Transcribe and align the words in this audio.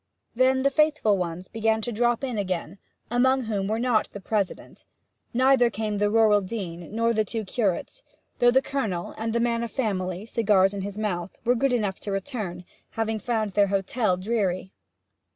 Then 0.33 0.63
the 0.63 0.71
faithful 0.71 1.15
ones 1.15 1.47
began 1.47 1.79
to 1.83 1.91
drop 1.91 2.23
in 2.23 2.39
again 2.39 2.79
among 3.11 3.43
whom 3.43 3.67
were 3.67 3.77
not 3.77 4.09
the 4.13 4.19
President; 4.19 4.83
neither 5.31 5.69
came 5.69 5.99
the 5.99 6.09
rural 6.09 6.41
dean, 6.41 6.89
nor 6.95 7.13
the 7.13 7.23
two 7.23 7.45
curates, 7.45 8.01
though 8.39 8.49
the 8.49 8.63
Colonel, 8.63 9.13
and 9.15 9.31
the 9.31 9.39
man 9.39 9.61
of 9.61 9.69
family, 9.69 10.25
cigars 10.25 10.73
in 10.73 10.81
mouth, 10.99 11.37
were 11.45 11.53
good 11.53 11.71
enough 11.71 11.99
to 11.99 12.11
return, 12.11 12.65
having 12.89 13.19
found 13.19 13.51
their 13.51 13.67
hotel 13.67 14.17
dreary. 14.17 14.71